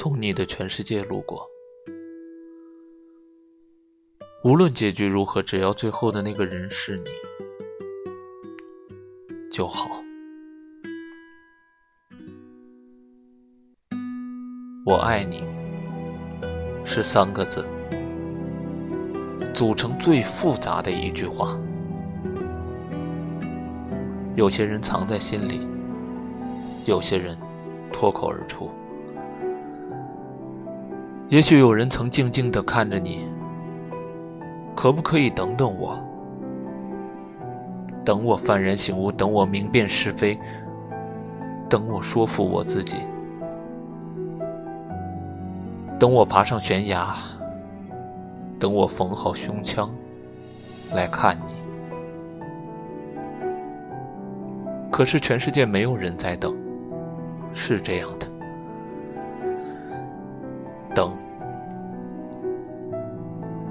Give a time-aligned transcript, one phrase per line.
[0.00, 1.44] 从你的全世界路过。
[4.44, 7.10] 无论结局如何，只要最后的那个人是你
[9.50, 10.00] 就好。
[14.86, 15.42] 我爱你，
[16.84, 17.64] 是三个字，
[19.52, 21.58] 组成最复杂的一句话。
[24.36, 25.66] 有些人藏在心里，
[26.86, 27.36] 有些人
[27.92, 28.70] 脱口而出。
[31.28, 33.26] 也许有人曾静静的看着你。
[34.74, 35.98] 可不可以等等我？
[38.04, 40.38] 等我幡然醒悟，等我明辨是非，
[41.68, 42.96] 等我说服我自己，
[45.98, 47.12] 等我爬上悬崖，
[48.58, 49.90] 等我缝好胸腔
[50.94, 51.54] 来看你。
[54.90, 56.56] 可是全世界没有人在等，
[57.52, 58.26] 是这样的，
[60.98, 61.16] 等。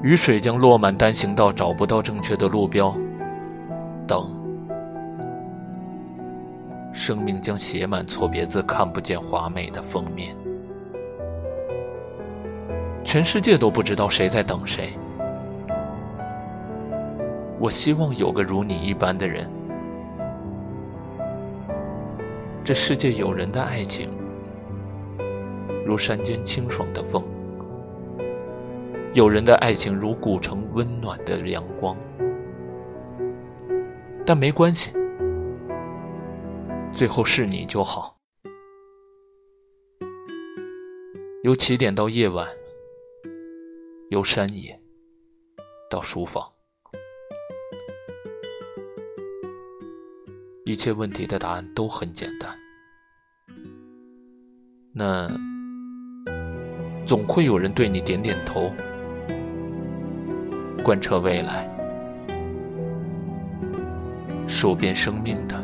[0.00, 2.96] 雨水将落满单行道，找不到正确的路标。
[4.06, 4.32] 等，
[6.92, 10.36] 生命将写满错别字，看不见华美的封面。
[13.02, 14.90] 全世界都不知道谁在等谁。
[17.58, 19.50] 我希望有个如你一般的人。
[22.62, 24.08] 这世界有人的爱情，
[25.86, 27.22] 如山间清爽的风。
[29.14, 31.96] 有人的爱情如古城温暖的阳光，
[34.26, 34.90] 但没关系，
[36.92, 38.18] 最后是你就好。
[41.44, 42.46] 由起点到夜晚，
[44.10, 44.78] 由山野
[45.88, 46.44] 到书房，
[50.64, 52.58] 一切问题的答案都很简单。
[54.92, 55.28] 那
[57.06, 58.72] 总会有人对你点点头。
[60.82, 61.68] 贯彻未来，
[64.46, 65.56] 数遍生命的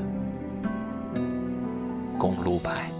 [2.16, 2.90] 公路牌。